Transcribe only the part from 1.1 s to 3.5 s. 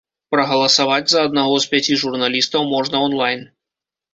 за аднаго з пяці журналістаў можна он-лайн.